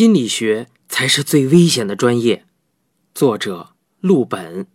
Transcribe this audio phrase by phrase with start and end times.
[0.00, 2.46] 心理学才是最危险的专业。
[3.14, 4.66] 作者：陆本，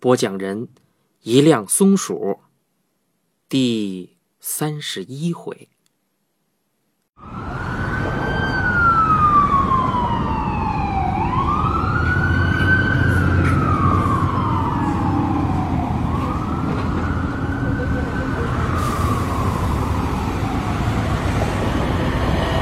[0.00, 0.66] 播讲人：
[1.22, 2.40] 一辆松鼠。
[3.48, 5.68] 第三十一回。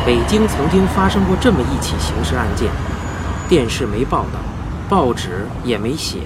[0.04, 2.72] 北京曾经发生过这么一起刑事案件，
[3.50, 4.40] 电视没报道，
[4.88, 6.20] 报纸也没写。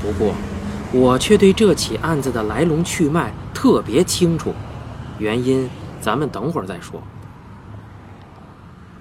[0.00, 0.34] 不过，
[0.90, 4.54] 我却对这起案子的来龙去脉特别清楚，
[5.18, 5.68] 原因
[6.00, 7.02] 咱们等会儿再说。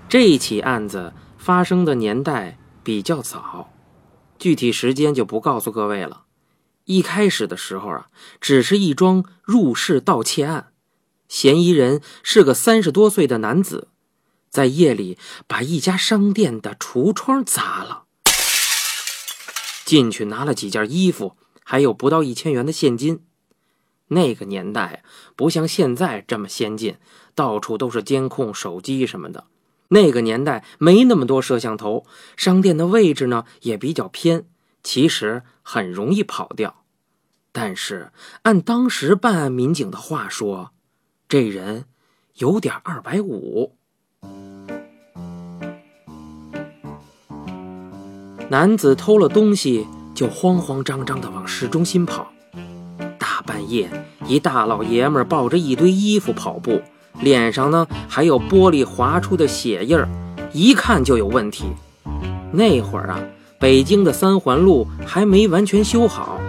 [0.09, 3.69] 这起案子发生的年代比较早，
[4.37, 6.23] 具体时间就不告诉各位了。
[6.83, 8.07] 一开始的时候啊，
[8.41, 10.71] 只是一桩入室盗窃案。
[11.29, 13.88] 嫌疑人是个三十多岁的男子，
[14.49, 18.03] 在夜里把一家商店的橱窗砸了，
[19.85, 23.23] 进去拿了几件衣服，还有不到一千元的现金。
[24.07, 25.03] 那个年代
[25.35, 26.97] 不像现在这么先进，
[27.35, 29.45] 到处都是监控、手机什么的。
[29.89, 32.05] 那个年代没那么多摄像头，
[32.35, 34.47] 商店的位置呢也比较偏，
[34.83, 36.83] 其实很容易跑掉。
[37.51, 38.11] 但是
[38.43, 40.71] 按当时办案民警的话说，
[41.27, 41.85] 这人
[42.35, 43.78] 有点二百五。
[48.51, 52.31] 男子偷了东西，就慌慌张张的往市中心跑。
[53.19, 53.87] 大半夜，
[54.25, 56.81] 一大老爷们抱着一堆衣服跑步，
[57.21, 60.09] 脸上呢还有玻璃划出的血印儿，
[60.51, 61.65] 一看就有问题。
[62.51, 63.19] 那会儿啊，
[63.59, 66.39] 北京的三环路还没完全修好，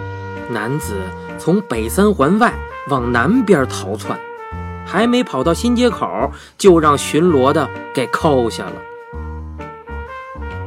[0.49, 0.95] 男子
[1.37, 2.51] 从北三环外
[2.89, 4.19] 往南边逃窜。
[4.87, 8.73] 还没跑到新街口，就让巡逻的给扣下了。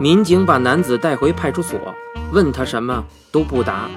[0.00, 1.78] 民警把男子带回派出所，
[2.32, 3.88] 问他什么都不答。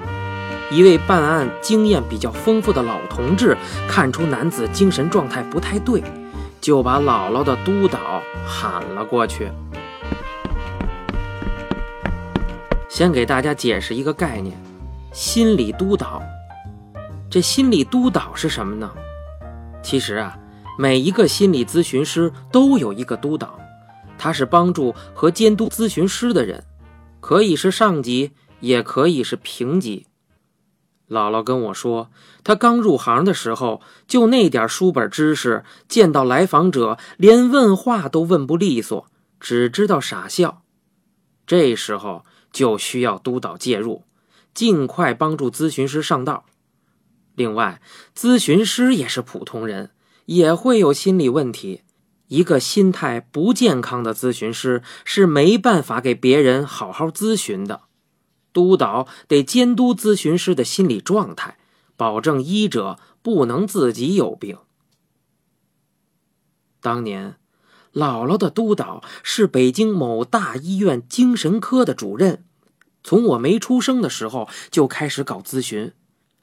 [0.70, 6.04] 一位办案经验比较丰富的老同志看出男子精神状态不太对，
[6.62, 9.50] 就把姥姥的督导喊了过去。
[12.90, 14.56] 先给大家解释一个概念：
[15.12, 16.22] 心理督导。
[17.30, 18.90] 这心理督导是什么呢？
[19.82, 20.38] 其实啊，
[20.78, 23.60] 每一个心理咨询师都有一个督导，
[24.18, 26.64] 他是帮助和监督咨询师的人，
[27.20, 30.06] 可以是上级，也可以是平级。
[31.08, 32.12] 姥姥跟我说，
[32.44, 39.08] 他刚入行的时候，就那点书本知识，见到来访者连问话都问不利索，
[39.40, 40.64] 只知道傻笑。
[41.46, 44.04] 这时候就需要督导介入，
[44.54, 46.44] 尽快帮助咨询师上道。
[47.36, 47.82] 另外，
[48.14, 49.92] 咨询师也是普通人，
[50.26, 51.84] 也会有心理问题。
[52.28, 57.82] 一个心态不健康的咨询师是没办法给别人好好咨询的。
[58.54, 61.58] 督导得监督咨询师的心理状态，
[61.96, 64.58] 保证医者不能自己有病。
[66.82, 67.38] 当年，
[67.94, 72.46] 姥姥的督导是北京某大医院精神科的主任，
[73.04, 75.94] 从我没出生的时候就开始搞咨询。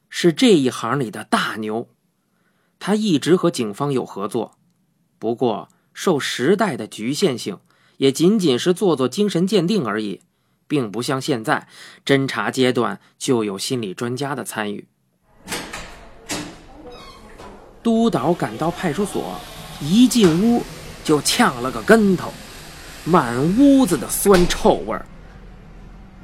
[0.08, 1.88] 是这一行里的大牛，
[2.78, 4.56] 他一直和警方有合作，
[5.18, 7.58] 不过受时代的局限性，
[7.96, 10.20] 也仅仅是做做精神鉴定而已，
[10.66, 11.68] 并不像现在
[12.04, 14.86] 侦查阶段就有心理专家的参与。
[17.82, 19.38] 督导赶到派出所，
[19.80, 20.62] 一进屋
[21.04, 22.32] 就呛了个跟头，
[23.04, 25.06] 满屋子的酸臭味儿。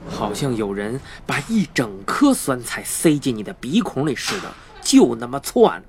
[0.09, 4.53] 好像有人把一整颗酸菜塞进你的鼻孔里似的，
[4.83, 5.85] 就那么窜。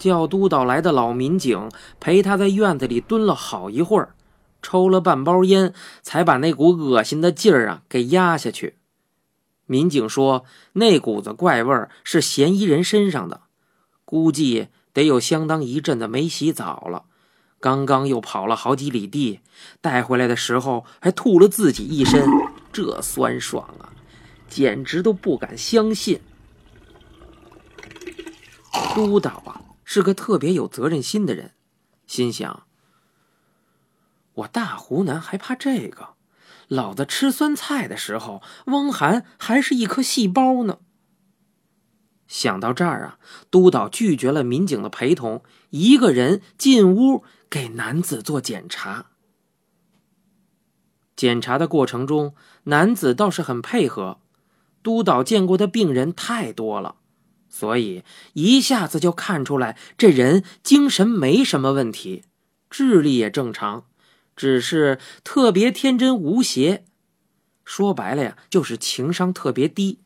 [0.00, 4.14] 叫督导来的老民警陪他在院子里蹲了好一会儿，
[4.62, 5.72] 抽了半包烟，
[6.02, 8.76] 才把那股恶心的劲儿啊给压下去。
[9.66, 13.42] 民警说，那股子怪味儿是嫌疑人身上的，
[14.04, 17.04] 估计得有相当一阵子没洗澡了。
[17.60, 19.40] 刚刚又跑了好几里地，
[19.82, 22.26] 带回来的时候还吐了自己一身，
[22.72, 23.92] 这酸爽啊，
[24.48, 26.18] 简直都不敢相信。
[28.94, 29.60] 督导啊，
[29.92, 31.50] 是个特别有责任心的人，
[32.06, 32.62] 心想：
[34.34, 36.10] 我大湖南还怕这个？
[36.68, 40.78] 老子吃酸菜的时候，汪涵还是一颗细胞呢。
[42.28, 43.18] 想到这儿啊，
[43.50, 47.24] 督导拒绝了民警的陪同，一个人进屋。
[47.50, 49.06] 给男子做检查。
[51.16, 54.20] 检查的过程中，男子倒是很配合。
[54.84, 56.99] 督导见过的病人太多了，
[57.50, 62.22] 所以一下子就看出来这人精神没什么问题，
[62.70, 63.84] 智力也正常，
[64.34, 66.84] 只是特别天真无邪。
[67.64, 69.98] 说白了呀，就是情商特别低。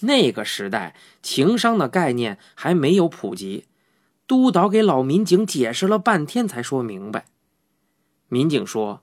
[0.00, 3.64] 那个时代，情商的概念还没有普及。
[4.26, 7.24] 督导给老民警解释了半天，才说明白。
[8.28, 9.02] 民警说：“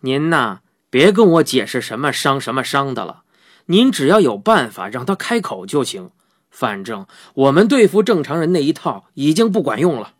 [0.00, 0.60] 您呐，
[0.90, 3.24] 别跟我解释什么伤什么伤的了，
[3.66, 6.10] 您只要有办法让他开口就行。
[6.50, 10.14] 反正我们对付正常人那一套已经不管用了。”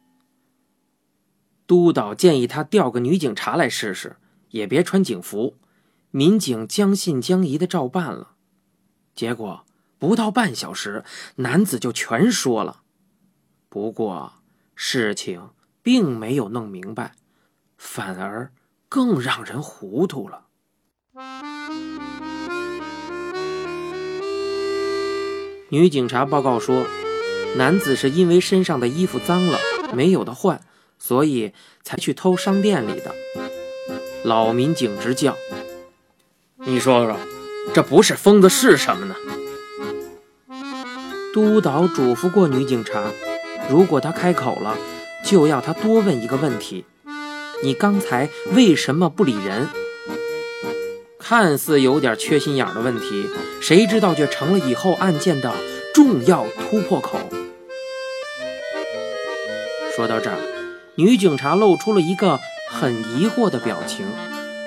[1.67, 4.17] 督导建议他调个女警察来试试，
[4.51, 5.57] 也别穿警服。
[6.11, 8.33] 民警将信将疑的照办了。
[9.15, 9.67] 结果
[9.99, 11.05] 不到半小时，
[11.37, 12.83] 男子就全说了。
[13.69, 14.35] 不过
[14.75, 15.51] 事情
[15.83, 17.17] 并没有弄明白，
[17.77, 18.53] 反而
[18.89, 20.47] 更让人糊涂了。
[25.69, 26.87] 女警察报告说，
[27.57, 29.59] 男子是因为身上的衣服脏了，
[29.93, 30.61] 没有的换，
[30.97, 31.53] 所以
[31.83, 33.13] 才去偷商店里的。
[34.23, 35.37] 老民警直叫
[36.65, 37.17] ：“你说说，
[37.75, 39.17] 这不是疯子是什么呢？”
[41.35, 43.11] 督导嘱咐过女警察。
[43.69, 44.79] 如果她开口了，
[45.25, 46.85] 就要她多问一个问题：
[47.65, 49.69] 你刚才为什么不理人？
[51.29, 53.29] 看似有点缺心眼的问题，
[53.61, 55.53] 谁知道却成了以后案件的
[55.93, 57.19] 重要突破口。
[59.97, 60.37] 说到这儿，
[60.95, 62.39] 女警察露出了一个
[62.71, 64.07] 很疑惑的表情，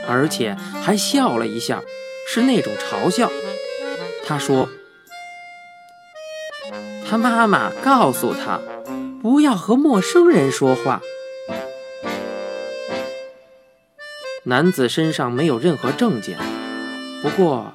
[0.06, 1.82] 而且还笑了一下，
[2.28, 3.32] 是那种嘲笑。
[4.26, 4.68] 她说
[7.10, 8.60] ：“他妈妈告诉他。”
[9.24, 11.02] 不要和陌生人说话。
[14.50, 16.36] 男子身上没有任何证件，
[17.22, 17.72] 不过，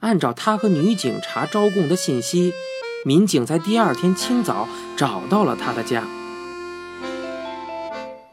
[0.00, 2.54] 按照他和女警察招供的信息，
[3.04, 4.66] 民警在第二天清早
[4.96, 6.04] 找到了他的家。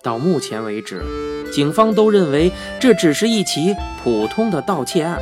[0.02, 1.04] 到目前为止，
[1.52, 5.20] 警方都认为这只是一起普通的盗窃案，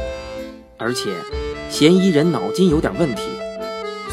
[0.77, 1.15] 而且
[1.67, 3.23] 嫌疑人脑筋有点问题，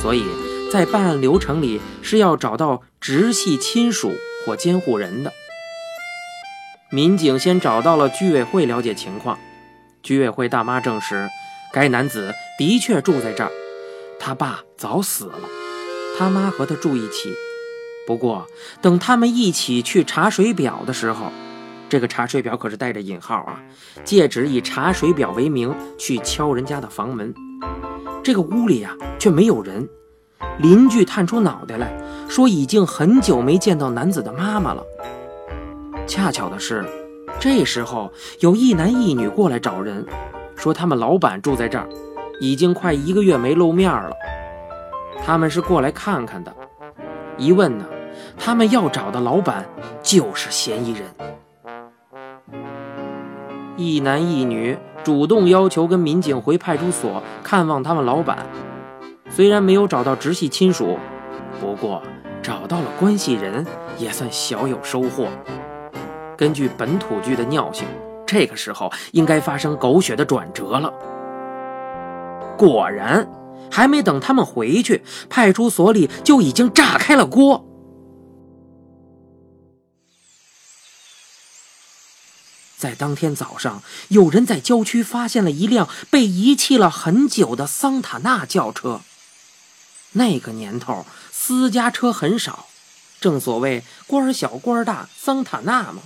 [0.00, 0.24] 所以。
[0.70, 4.12] 在办案流程里是要找到直系亲属
[4.44, 5.32] 或监护人的。
[6.90, 9.38] 民警先找到了居委会了解情况，
[10.02, 11.28] 居委会大妈证实，
[11.70, 13.50] 该男子的确住在这儿，
[14.18, 15.40] 他爸早死了，
[16.18, 17.34] 他妈和他住一起。
[18.06, 18.46] 不过，
[18.80, 21.30] 等他们一起去查水表的时候，
[21.90, 23.60] 这个查水表可是带着引号啊，
[24.02, 27.34] 借指以查水表为名去敲人家的房门，
[28.24, 29.86] 这个屋里呀却没有人。
[30.58, 31.92] 邻居探出脑袋来
[32.30, 34.82] 说：“已经很久没见到男子的妈妈了。”
[36.08, 36.82] 恰巧的是，
[37.38, 38.10] 这时候
[38.40, 40.04] 有一男一女过来找人，
[40.56, 41.86] 说他们老板住在这儿，
[42.40, 44.10] 已经快一个月没露面了。
[45.22, 46.52] 他们是过来看看的。
[47.36, 47.84] 一问呢，
[48.38, 49.68] 他们要找的老板
[50.02, 51.02] 就是嫌疑人。
[53.76, 58.46] 一男一女主动要求跟民警回派出所看望他们老板。
[59.28, 60.98] 虽然没有找到直系亲属，
[61.60, 62.02] 不过
[62.42, 63.66] 找到了关系人，
[63.98, 65.28] 也算小有收获。
[66.38, 67.84] 根据本土剧的尿性，
[68.24, 70.88] 这个时候应该发生狗血的转折了。
[72.56, 73.28] 果然，
[73.68, 77.64] 还没等他们回去，派出所里就已经炸开了锅。
[82.76, 89.00] 在当天早上，有人在郊区发现了一辆被遗弃了很久的桑塔纳轿车。
[90.12, 92.66] 那个年头，私家车很少，
[93.20, 96.02] 正所谓官小官大，桑塔纳嘛。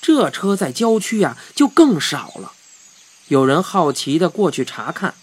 [0.00, 2.52] 这车在郊区呀，就更少了。
[3.28, 5.14] 有人好奇的过去查看，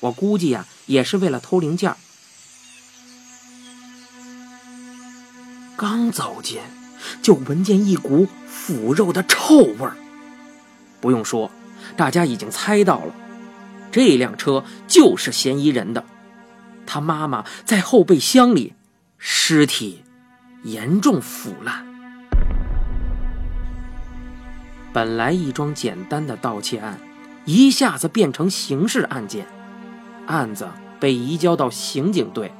[0.00, 1.94] 我估计呀，也是为了偷零件。
[5.76, 6.60] 刚走近，
[7.22, 9.96] 就闻见一股腐肉的臭味儿。
[11.00, 11.50] 不用说，
[11.96, 13.14] 大家已经猜到了，
[13.92, 16.04] 这辆车就是嫌疑人的。
[16.86, 18.74] 他妈妈在后备箱里，
[19.18, 20.02] 尸体
[20.64, 21.85] 严重腐烂。
[24.96, 26.98] 本来一桩简单的盗窃案，
[27.44, 29.46] 一下子变成刑事案件，
[30.24, 30.66] 案子
[30.98, 32.50] 被移交到刑警队，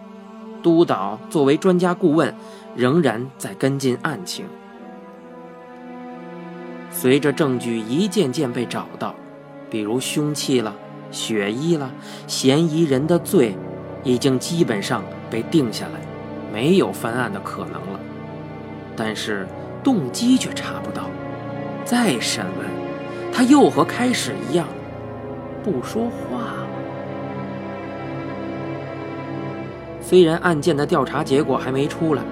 [0.63, 2.35] 督导作为专家顾问，
[2.75, 4.45] 仍然在跟进案情。
[6.91, 9.15] 随着证据一件件被找到，
[9.71, 10.77] 比如凶器了、
[11.11, 11.91] 血衣了，
[12.27, 13.57] 嫌疑人的罪。
[14.05, 16.01] 已经基本上被定下来，
[16.53, 17.99] 没有翻案的可能了。
[18.95, 19.49] 但是
[19.83, 21.09] 动机却查不到。
[21.87, 22.67] 再审问，
[23.33, 24.67] 他又和开始一样，
[25.63, 26.67] 不说话了。
[30.01, 32.23] 虽然案件的调查结果还没出来，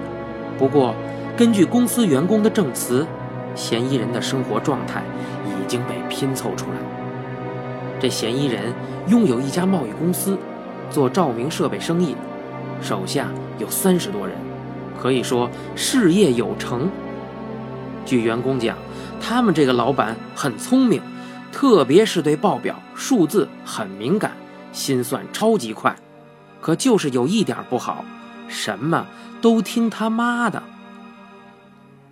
[0.57, 0.93] 不过
[1.37, 3.07] 根据公司员工的证词，
[3.55, 5.01] 嫌疑人的生活状态
[5.45, 6.77] 已经被拼凑出来。
[7.97, 8.73] 这嫌疑人
[9.07, 10.37] 拥有一家贸易公司，
[10.89, 12.13] 做照明设备生意，
[12.81, 14.35] 手下有三十多人，
[15.01, 16.89] 可以说事业有成。
[18.05, 18.77] 据员工讲，
[19.27, 21.01] 他们这个老板很聪明，
[21.51, 24.33] 特别是对报表数字很敏感，
[24.71, 25.95] 心算超级快。
[26.61, 28.05] 可就是有一点不好，
[28.47, 29.07] 什么
[29.41, 30.61] 都听他妈的。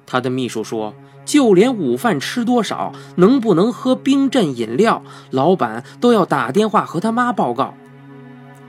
[0.07, 7.75] 他的秘书说，就连午饭吃多少，能不能喝冰镇饮料，老板都要打电话和他妈报告。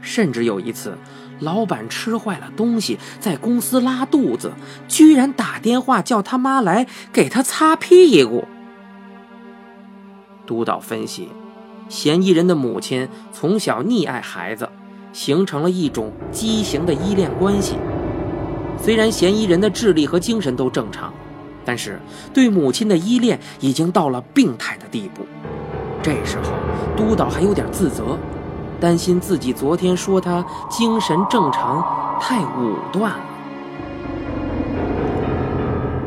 [0.03, 0.99] 甚至有一次。
[1.41, 4.53] 老板吃坏了东西，在公司拉肚子，
[4.89, 8.45] 居然打电话叫他妈来给他擦屁股。
[10.47, 11.29] 督导分析，
[11.89, 14.69] 嫌疑人的母亲从小溺爱孩子，
[15.13, 17.77] 形成了一种畸形的依恋关系。
[18.81, 21.13] 虽然嫌疑人的智力和精神都正常，
[21.65, 21.99] 但是
[22.35, 25.25] 对母亲的依恋已经到了病态的地步。
[26.03, 26.53] 这时候，
[26.95, 28.19] 督导还有点自责。
[28.85, 31.83] 担心自己昨天说他精神正常
[32.21, 33.25] 太武断了。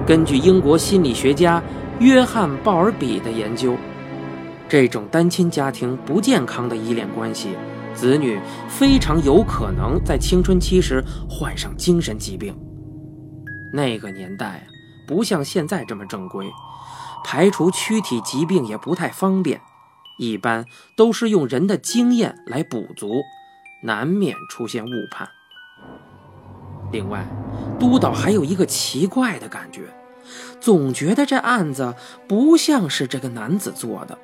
[0.05, 1.60] 根据英国心理学家
[1.98, 3.75] 约翰·鲍尔比的研究，
[4.69, 7.50] 这种单亲家庭不健康的依恋关系，
[7.96, 12.55] 子女非常有可能在青春期时患上精神疾病。
[13.74, 14.67] 那个年代
[15.07, 16.48] 不像现在这么正规，
[17.25, 19.60] 排除躯体疾病也不太方便。
[20.17, 23.21] 一般都是用人的经验来补足，
[23.83, 25.29] 难免出现误判。
[26.91, 27.25] 另外，
[27.79, 29.81] 督导还有一个奇怪的感觉，
[30.59, 31.93] 总觉得这案子
[32.27, 34.17] 不像是这个男子做的，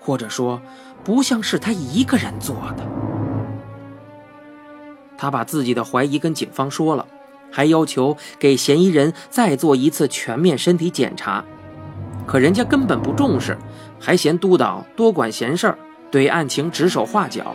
[0.00, 0.60] 或者说
[1.04, 2.86] 不像是他一个人做的。
[5.16, 7.06] 他把自己的怀疑跟警方说了，
[7.50, 11.44] 还要求给嫌疑人再做一次全面身体检查，
[12.26, 13.56] 可人家根本不重视。
[14.04, 15.78] 还嫌督导多管闲事儿，
[16.10, 17.54] 对案情指手画脚。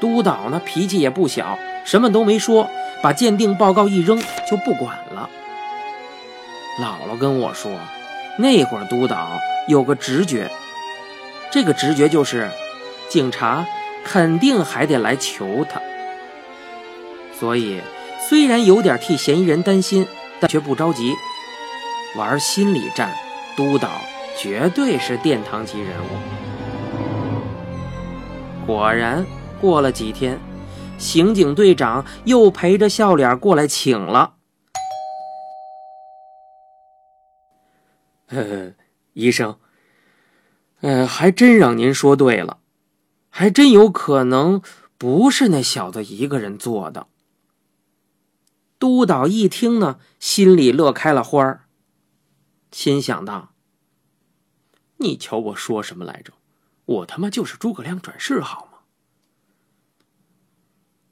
[0.00, 2.70] 督导呢脾气也不小，什么都没说，
[3.02, 5.28] 把鉴定报告一扔就不管了。
[6.78, 7.72] 姥姥跟我说，
[8.38, 10.48] 那会儿督导有个直觉，
[11.50, 12.48] 这个直觉就是
[13.08, 13.66] 警察
[14.04, 15.80] 肯定还得来求他。
[17.38, 17.80] 所以
[18.28, 20.06] 虽然有点替嫌疑人担心，
[20.38, 21.12] 但却不着急，
[22.16, 23.12] 玩心理战。
[23.56, 23.90] 督导。
[24.42, 26.08] 绝对是殿堂级人物。
[28.66, 29.26] 果然，
[29.60, 30.40] 过了几天，
[30.96, 34.36] 刑警队长又陪着笑脸过来请了。
[38.28, 38.72] 呵呵，
[39.12, 39.58] 医生，
[40.80, 42.60] 呃，还真让您说对了，
[43.28, 44.62] 还真有可能
[44.96, 47.08] 不是那小子一个人做的。
[48.78, 51.64] 督导一听呢，心里乐开了花儿，
[52.72, 53.50] 心想到。
[55.00, 56.34] 你瞧我说什么来着？
[56.84, 58.78] 我他妈就是诸葛亮转世好吗？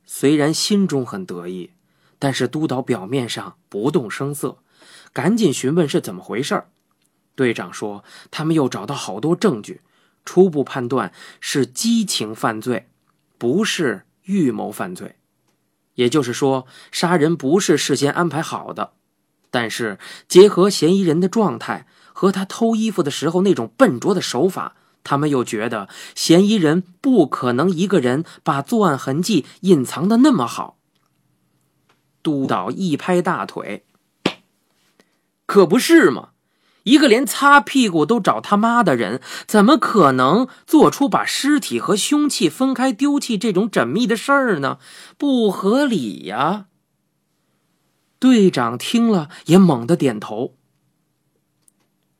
[0.04, 1.70] 虽然心中很得意，
[2.18, 4.58] 但是督导表面上不动声色，
[5.12, 6.64] 赶紧询问是怎么回事
[7.34, 9.80] 队长说，他们又找到好多证据，
[10.24, 12.88] 初步判断是激情犯罪，
[13.38, 15.16] 不是预谋犯罪。
[15.94, 18.92] 也就是说，杀人不是事先安排好的。
[19.50, 21.86] 但是结合嫌疑人的状态。
[22.18, 30.78] 和他偷衣服的时候那种笨拙的手法，他们又觉得嫌疑人不可能一个人把作案痕迹隐藏的那么好。
[32.20, 33.84] 督导一拍大腿
[35.46, 36.30] ：“可不是嘛！
[36.82, 44.78] 一个连擦屁股都找他妈的人，怎么可能做出把尸体和凶器分开丢弃这种缜密的事儿呢？
[45.16, 46.66] 不合理呀！”
[48.18, 50.57] 队长听了也猛地点头。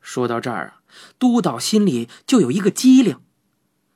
[0.09, 0.81] 说到这儿啊，
[1.19, 3.19] 督导心里就有一个机灵，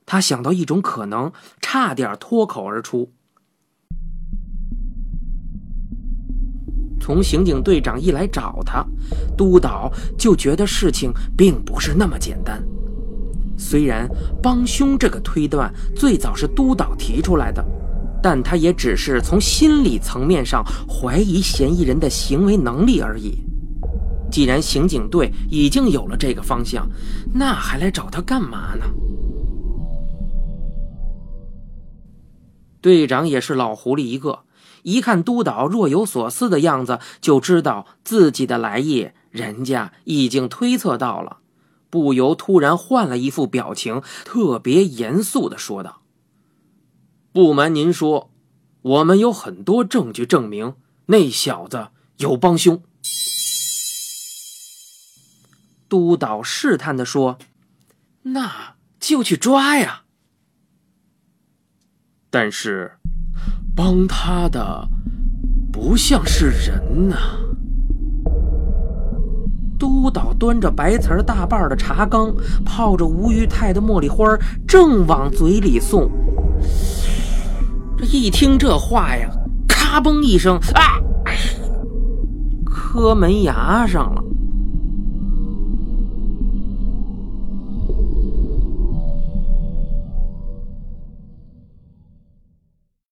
[0.05, 3.11] 他想到一种可能，差点脱口而出。
[7.01, 8.85] 从刑警队长一来找他，
[9.39, 12.63] 督导就觉得事情并不是那么简单。
[13.57, 14.07] 虽然
[14.43, 17.65] 帮凶这个推断最早是督导提出来的，
[18.23, 23.39] 但他也只是从心理层面上怀疑嫌疑人的行为能力而已。
[24.33, 26.89] 既然刑警队已经有了这个方向，
[27.35, 28.87] 那还来找他干嘛呢？
[32.81, 34.41] 队长也是老狐狸一个，
[34.83, 41.37] 一看督导若有所思的样子，就知道自己的来意，人家已经推测到了，
[41.91, 46.01] 不由突然换了一副表情，特别严肃的说道
[47.33, 48.31] ：“不瞒您说，
[48.81, 50.75] 我们有很多证据证明
[51.07, 52.83] 那小子有帮凶。”
[55.93, 57.37] 督导试探地说
[58.33, 58.51] ：“那
[58.99, 60.05] 就去抓呀。”
[62.33, 62.93] 但是，
[63.77, 64.89] 帮他的
[65.71, 67.17] 不像是人呐。
[69.79, 72.35] 督导端着白瓷大半的茶缸，
[72.65, 74.25] 泡着吴裕泰的茉莉花，
[74.67, 76.11] 正往嘴里送。
[77.99, 79.29] 这一听这话呀，
[79.69, 80.97] 咔嘣一声，啊，
[82.65, 84.25] 磕门牙上了。